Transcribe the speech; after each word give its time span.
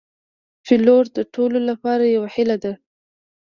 پیلوټ 0.65 1.05
د 1.17 1.19
ټولو 1.33 1.59
لپاره 1.69 2.03
یو 2.15 2.23
هیله 2.33 2.57
ده. 2.63 2.73